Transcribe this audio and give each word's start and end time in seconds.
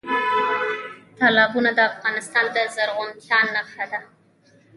تالابونه 1.19 1.69
د 1.73 1.79
افغانستان 1.91 2.45
د 2.55 2.57
زرغونتیا 2.75 3.39
نښه 3.53 3.85
ده. 3.91 3.99